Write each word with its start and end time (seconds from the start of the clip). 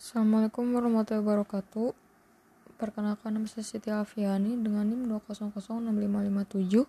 Assalamualaikum 0.00 0.64
warahmatullahi 0.72 1.20
wabarakatuh. 1.20 1.92
Perkenalkan 2.80 3.36
nama 3.36 3.44
saya 3.44 3.68
Siti 3.68 3.92
Alfiani 3.92 4.56
dengan 4.56 4.88
NIM 4.88 5.04
2006557. 5.12 6.88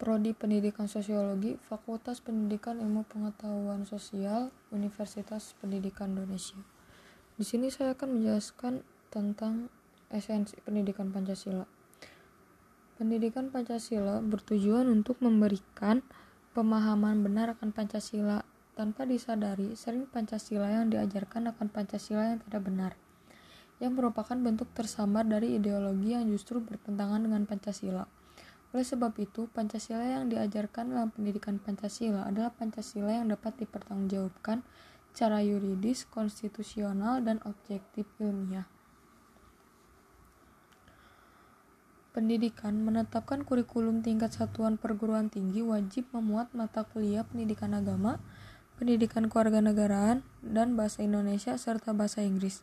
Prodi 0.00 0.32
Pendidikan 0.32 0.88
Sosiologi, 0.88 1.60
Fakultas 1.68 2.24
Pendidikan 2.24 2.80
Ilmu 2.80 3.04
Pengetahuan 3.12 3.84
Sosial, 3.84 4.48
Universitas 4.72 5.52
Pendidikan 5.60 6.16
Indonesia. 6.16 6.56
Di 7.36 7.44
sini 7.44 7.68
saya 7.68 7.92
akan 7.92 8.16
menjelaskan 8.16 8.80
tentang 9.12 9.68
esensi 10.08 10.56
pendidikan 10.64 11.12
Pancasila. 11.12 11.68
Pendidikan 12.96 13.52
Pancasila 13.52 14.24
bertujuan 14.24 14.88
untuk 14.88 15.20
memberikan 15.20 16.00
pemahaman 16.56 17.20
benar 17.20 17.52
akan 17.52 17.76
Pancasila 17.76 18.48
tanpa 18.74 19.06
disadari, 19.06 19.78
sering 19.78 20.10
Pancasila 20.10 20.66
yang 20.66 20.90
diajarkan 20.90 21.54
akan 21.54 21.66
Pancasila 21.70 22.34
yang 22.34 22.42
tidak 22.42 22.62
benar, 22.66 22.92
yang 23.78 23.94
merupakan 23.94 24.34
bentuk 24.34 24.70
tersamar 24.74 25.22
dari 25.26 25.56
ideologi 25.56 26.14
yang 26.14 26.26
justru 26.26 26.58
bertentangan 26.58 27.22
dengan 27.22 27.46
Pancasila. 27.46 28.04
Oleh 28.74 28.82
sebab 28.82 29.14
itu, 29.22 29.46
Pancasila 29.54 30.02
yang 30.02 30.26
diajarkan 30.26 30.90
dalam 30.90 31.08
pendidikan 31.14 31.62
Pancasila 31.62 32.26
adalah 32.26 32.50
Pancasila 32.50 33.14
yang 33.14 33.30
dapat 33.30 33.62
dipertanggungjawabkan 33.62 34.66
secara 35.14 35.46
yuridis, 35.46 36.10
konstitusional, 36.10 37.22
dan 37.22 37.38
objektif 37.46 38.02
ilmiah. 38.18 38.66
Pendidikan 42.10 42.82
menetapkan 42.82 43.46
kurikulum 43.46 44.02
tingkat 44.02 44.34
satuan 44.34 44.74
perguruan 44.74 45.30
tinggi 45.30 45.62
wajib 45.62 46.10
memuat 46.10 46.50
mata 46.50 46.82
kuliah 46.82 47.22
pendidikan 47.22 47.78
agama, 47.78 48.18
pendidikan 48.84 49.32
kewarganegaraan, 49.32 50.20
dan 50.44 50.76
bahasa 50.76 51.00
Indonesia 51.00 51.56
serta 51.56 51.96
bahasa 51.96 52.20
Inggris. 52.20 52.60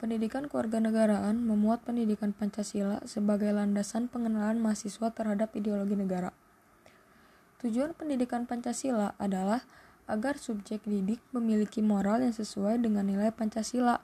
Pendidikan 0.00 0.48
kewarganegaraan 0.48 1.36
memuat 1.36 1.84
pendidikan 1.84 2.32
Pancasila 2.32 3.04
sebagai 3.04 3.52
landasan 3.52 4.08
pengenalan 4.08 4.56
mahasiswa 4.56 5.12
terhadap 5.12 5.52
ideologi 5.52 6.00
negara. 6.00 6.32
Tujuan 7.60 7.92
pendidikan 7.92 8.48
Pancasila 8.48 9.12
adalah 9.20 9.68
agar 10.08 10.40
subjek 10.40 10.80
didik 10.88 11.20
memiliki 11.36 11.84
moral 11.84 12.24
yang 12.24 12.32
sesuai 12.32 12.80
dengan 12.80 13.04
nilai 13.04 13.28
Pancasila. 13.28 14.00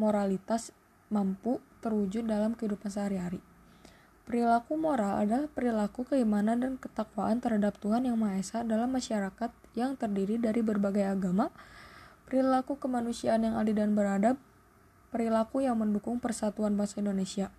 Moralitas 0.00 0.72
mampu 1.12 1.60
terwujud 1.84 2.24
dalam 2.24 2.56
kehidupan 2.56 2.88
sehari-hari. 2.88 3.44
Perilaku 4.24 4.80
moral 4.80 5.20
adalah 5.20 5.52
perilaku 5.52 6.08
keimanan 6.08 6.64
dan 6.64 6.72
ketakwaan 6.80 7.44
terhadap 7.44 7.76
Tuhan 7.76 8.08
Yang 8.08 8.16
Maha 8.16 8.36
Esa 8.40 8.58
dalam 8.64 8.88
masyarakat 8.88 9.61
yang 9.72 9.96
terdiri 9.96 10.36
dari 10.36 10.60
berbagai 10.60 11.06
agama, 11.06 11.52
perilaku 12.28 12.76
kemanusiaan 12.80 13.44
yang 13.44 13.54
adil 13.56 13.76
dan 13.76 13.92
beradab, 13.92 14.36
perilaku 15.12 15.64
yang 15.64 15.80
mendukung 15.80 16.20
persatuan 16.20 16.76
bangsa 16.76 17.00
Indonesia. 17.04 17.52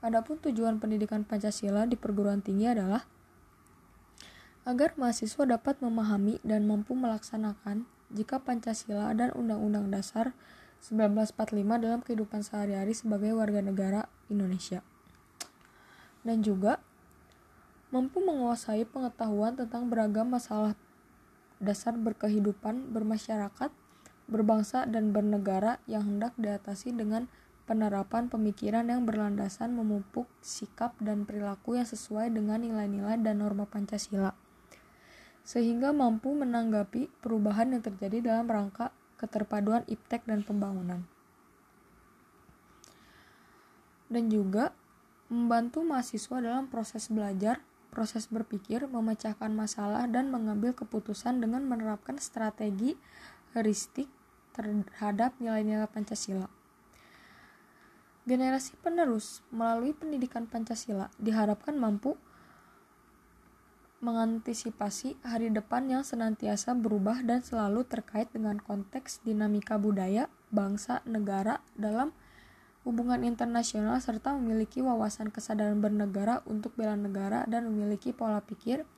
Adapun 0.00 0.38
tujuan 0.38 0.78
pendidikan 0.78 1.26
Pancasila 1.26 1.84
di 1.84 1.98
perguruan 1.98 2.38
tinggi 2.38 2.70
adalah 2.70 3.02
agar 4.68 4.94
mahasiswa 5.00 5.48
dapat 5.48 5.80
memahami 5.80 6.38
dan 6.44 6.68
mampu 6.68 6.92
melaksanakan 6.92 7.88
jika 8.12 8.40
Pancasila 8.40 9.10
dan 9.16 9.32
Undang-Undang 9.32 9.92
Dasar 9.92 10.36
1945 10.84 11.82
dalam 11.82 12.00
kehidupan 12.04 12.44
sehari-hari 12.46 12.94
sebagai 12.94 13.34
warga 13.34 13.64
negara 13.64 14.06
Indonesia 14.30 14.84
dan 16.22 16.44
juga 16.44 16.78
mampu 17.88 18.20
menguasai 18.20 18.84
pengetahuan 18.84 19.56
tentang 19.56 19.88
beragam 19.88 20.28
masalah 20.28 20.76
dasar 21.58 21.94
berkehidupan 21.98 22.94
bermasyarakat, 22.94 23.70
berbangsa, 24.30 24.86
dan 24.86 25.10
bernegara 25.10 25.82
yang 25.90 26.06
hendak 26.06 26.34
diatasi 26.38 26.94
dengan 26.94 27.26
penerapan 27.68 28.32
pemikiran 28.32 28.88
yang 28.88 29.04
berlandasan 29.04 29.76
memupuk 29.76 30.24
sikap 30.40 30.96
dan 31.04 31.28
perilaku 31.28 31.76
yang 31.76 31.84
sesuai 31.84 32.32
dengan 32.32 32.64
nilai-nilai 32.64 33.20
dan 33.20 33.44
norma 33.44 33.68
Pancasila, 33.68 34.32
sehingga 35.44 35.92
mampu 35.92 36.32
menanggapi 36.32 37.12
perubahan 37.20 37.76
yang 37.76 37.84
terjadi 37.84 38.24
dalam 38.24 38.48
rangka 38.48 38.88
keterpaduan 39.20 39.84
iptek 39.84 40.24
dan 40.24 40.40
pembangunan. 40.40 41.04
Dan 44.08 44.32
juga 44.32 44.72
membantu 45.28 45.84
mahasiswa 45.84 46.40
dalam 46.40 46.72
proses 46.72 47.12
belajar, 47.12 47.60
proses 47.88 48.28
berpikir, 48.28 48.84
memecahkan 48.86 49.50
masalah, 49.52 50.04
dan 50.06 50.30
mengambil 50.30 50.76
keputusan 50.76 51.40
dengan 51.40 51.64
menerapkan 51.66 52.20
strategi 52.20 52.94
heuristik 53.56 54.06
terhadap 54.52 55.34
nilai-nilai 55.40 55.88
Pancasila. 55.88 56.50
Generasi 58.28 58.76
penerus 58.84 59.40
melalui 59.48 59.96
pendidikan 59.96 60.44
Pancasila 60.44 61.08
diharapkan 61.16 61.72
mampu 61.80 62.12
mengantisipasi 63.98 65.18
hari 65.26 65.50
depan 65.50 65.90
yang 65.90 66.06
senantiasa 66.06 66.76
berubah 66.76 67.24
dan 67.26 67.42
selalu 67.42 67.82
terkait 67.82 68.30
dengan 68.30 68.62
konteks 68.62 69.26
dinamika 69.26 69.74
budaya, 69.74 70.30
bangsa, 70.54 71.02
negara 71.02 71.64
dalam 71.74 72.14
hubungan 72.88 73.20
internasional, 73.20 74.00
serta 74.00 74.32
memiliki 74.32 74.80
wawasan 74.80 75.28
kesadaran 75.28 75.76
bernegara 75.76 76.40
untuk 76.48 76.72
bela 76.72 76.96
negara 76.96 77.44
dan 77.44 77.68
memiliki 77.68 78.16
pola 78.16 78.40
pikir, 78.40 78.88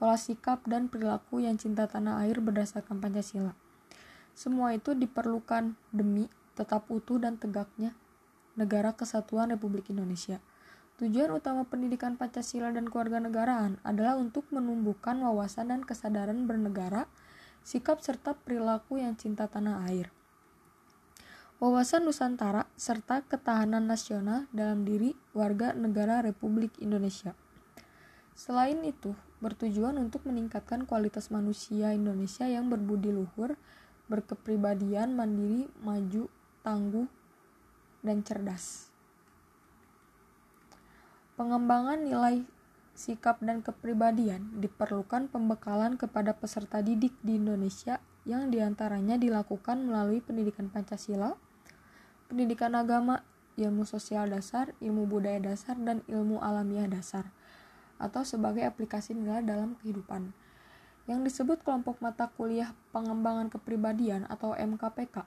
pola 0.00 0.16
sikap, 0.16 0.64
dan 0.64 0.88
perilaku 0.88 1.44
yang 1.44 1.60
cinta 1.60 1.84
tanah 1.84 2.24
air 2.24 2.40
berdasarkan 2.40 3.04
Pancasila. 3.04 3.52
Semua 4.32 4.72
itu 4.72 4.96
diperlukan 4.96 5.76
demi 5.92 6.32
tetap 6.56 6.88
utuh 6.88 7.20
dan 7.20 7.36
tegaknya 7.36 7.92
negara 8.56 8.96
kesatuan 8.96 9.52
Republik 9.52 9.92
Indonesia. 9.92 10.40
Tujuan 10.96 11.28
utama 11.30 11.68
pendidikan 11.68 12.16
Pancasila 12.16 12.72
dan 12.72 12.88
kewarganegaraan 12.88 13.76
adalah 13.84 14.16
untuk 14.16 14.48
menumbuhkan 14.48 15.20
wawasan 15.20 15.68
dan 15.68 15.80
kesadaran 15.84 16.48
bernegara, 16.48 17.06
sikap 17.60 18.00
serta 18.00 18.34
perilaku 18.34 18.98
yang 18.98 19.14
cinta 19.20 19.46
tanah 19.46 19.84
air 19.84 20.08
wawasan 21.58 22.06
Nusantara, 22.06 22.70
serta 22.78 23.26
ketahanan 23.26 23.90
nasional 23.90 24.46
dalam 24.54 24.86
diri 24.86 25.18
warga 25.34 25.74
negara 25.74 26.22
Republik 26.22 26.78
Indonesia. 26.78 27.34
Selain 28.38 28.78
itu, 28.86 29.18
bertujuan 29.42 29.98
untuk 29.98 30.22
meningkatkan 30.22 30.86
kualitas 30.86 31.34
manusia 31.34 31.90
Indonesia 31.90 32.46
yang 32.46 32.70
berbudi 32.70 33.10
luhur, 33.10 33.58
berkepribadian, 34.06 35.18
mandiri, 35.18 35.66
maju, 35.82 36.30
tangguh, 36.62 37.10
dan 38.06 38.22
cerdas. 38.22 38.94
Pengembangan 41.34 42.06
nilai 42.06 42.46
sikap 42.94 43.42
dan 43.42 43.62
kepribadian 43.62 44.62
diperlukan 44.62 45.30
pembekalan 45.30 45.98
kepada 45.98 46.34
peserta 46.34 46.82
didik 46.82 47.14
di 47.22 47.38
Indonesia 47.38 47.98
yang 48.26 48.50
di 48.50 48.58
antaranya 48.62 49.14
dilakukan 49.18 49.86
melalui 49.86 50.18
pendidikan 50.18 50.66
Pancasila, 50.66 51.38
pendidikan 52.28 52.76
agama, 52.76 53.24
ilmu 53.56 53.88
sosial 53.88 54.28
dasar, 54.28 54.76
ilmu 54.84 55.08
budaya 55.08 55.40
dasar, 55.40 55.74
dan 55.80 56.04
ilmu 56.06 56.38
alamiah 56.44 56.84
dasar, 56.84 57.32
atau 57.96 58.22
sebagai 58.22 58.62
aplikasi 58.68 59.16
nilai 59.16 59.40
dalam 59.40 59.74
kehidupan. 59.80 60.36
Yang 61.08 61.32
disebut 61.32 61.64
kelompok 61.64 62.04
mata 62.04 62.28
kuliah 62.36 62.76
pengembangan 62.92 63.48
kepribadian 63.48 64.28
atau 64.28 64.52
MKPK. 64.52 65.24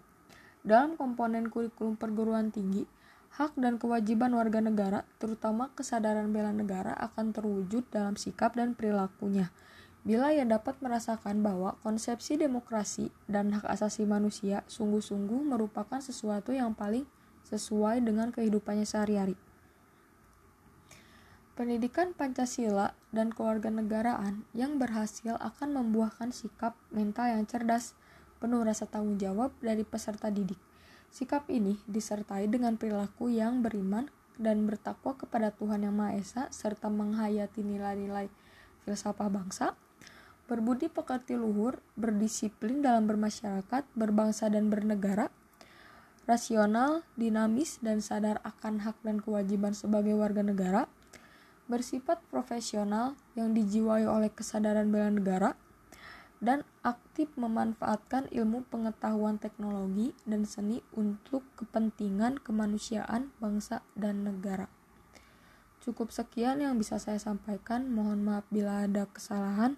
Dalam 0.61 0.94
komponen 0.94 1.50
kurikulum 1.50 1.97
perguruan 1.97 2.53
tinggi, 2.53 2.85
hak 3.34 3.57
dan 3.57 3.81
kewajiban 3.81 4.38
warga 4.38 4.61
negara, 4.61 5.01
terutama 5.17 5.73
kesadaran 5.73 6.29
bela 6.29 6.53
negara 6.53 6.94
akan 7.01 7.34
terwujud 7.34 7.90
dalam 7.90 8.13
sikap 8.13 8.53
dan 8.53 8.78
perilakunya– 8.78 9.50
bila 10.01 10.34
ia 10.34 10.41
dapat 10.41 10.81
merasakan 10.81 11.45
bahwa 11.45 11.78
konsepsi 11.85 12.34
demokrasi 12.34 13.13
dan 13.29 13.53
hak 13.53 13.69
asasi 13.69 14.09
manusia 14.09 14.66
sungguh-sungguh 14.66 15.45
merupakan 15.45 16.01
sesuatu 16.01 16.49
yang 16.49 16.73
paling 16.73 17.05
sesuai 17.46 18.02
dengan 18.02 18.34
kehidupannya 18.34 18.87
sehari-hari. 18.87 19.37
Pendidikan 21.53 22.17
Pancasila 22.17 22.97
dan 23.14 23.29
kewarganegaraan 23.29 24.49
yang 24.58 24.81
berhasil 24.81 25.37
akan 25.37 25.78
membuahkan 25.78 26.34
sikap 26.34 26.73
mental 26.90 27.37
yang 27.37 27.46
cerdas, 27.46 27.93
penuh 28.41 28.66
rasa 28.66 28.90
tanggung 28.90 29.22
jawab 29.22 29.53
dari 29.61 29.85
peserta 29.85 30.34
didik. 30.34 30.58
Sikap 31.14 31.46
ini 31.53 31.78
disertai 31.85 32.49
dengan 32.49 32.79
perilaku 32.79 33.29
yang 33.29 33.61
beriman 33.61 34.09
dan 34.41 34.66
bertakwa 34.66 35.14
kepada 35.14 35.53
Tuhan 35.53 35.85
Yang 35.85 35.96
Maha 35.99 36.11
Esa 36.17 36.43
serta 36.49 36.90
menghayati 36.90 37.61
nilai-nilai 37.61 38.31
filsafah 38.87 39.29
bangsa, 39.29 39.78
berbudi 40.52 40.92
pekerti 40.92 41.40
luhur, 41.40 41.80
berdisiplin 41.96 42.84
dalam 42.84 43.08
bermasyarakat, 43.08 43.88
berbangsa 43.96 44.52
dan 44.52 44.68
bernegara, 44.68 45.32
rasional, 46.28 47.08
dinamis, 47.16 47.80
dan 47.80 48.03
sadar 48.03 48.44
akan 48.44 48.84
hak 48.84 49.00
dan 49.00 49.24
kewajiban 49.24 49.72
sebagai 49.72 50.12
warga 50.20 50.44
negara, 50.44 50.92
bersifat 51.72 52.20
profesional 52.28 53.16
yang 53.40 53.56
dijiwai 53.56 54.03
oleh 54.03 54.28
kesadaran 54.28 54.92
bela 54.92 55.08
negara, 55.08 55.56
dan 56.44 56.68
aktif 56.84 57.32
memanfaatkan 57.40 58.28
ilmu 58.28 58.68
pengetahuan 58.68 59.40
teknologi 59.40 60.12
dan 60.28 60.44
seni 60.44 60.84
untuk 60.92 61.48
kepentingan 61.56 62.44
kemanusiaan, 62.44 63.32
bangsa, 63.40 63.88
dan 63.96 64.28
negara. 64.28 64.68
Cukup 65.82 66.14
sekian 66.14 66.62
yang 66.62 66.78
bisa 66.78 67.02
saya 67.02 67.18
sampaikan. 67.18 67.90
Mohon 67.90 68.20
maaf 68.22 68.46
bila 68.53 68.86
ada 68.86 69.09
kesalahan. 69.09 69.78